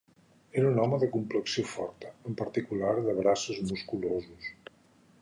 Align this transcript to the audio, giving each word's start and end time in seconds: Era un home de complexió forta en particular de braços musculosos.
Era 0.61 0.69
un 0.69 0.79
home 0.83 0.99
de 1.03 1.09
complexió 1.17 1.65
forta 1.73 2.13
en 2.31 2.39
particular 2.41 2.97
de 3.11 3.17
braços 3.23 3.63
musculosos. 3.71 4.53